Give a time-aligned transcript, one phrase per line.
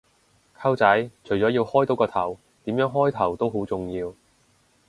[0.59, 4.11] 溝仔，除咗要開到個頭，點樣開頭都好重要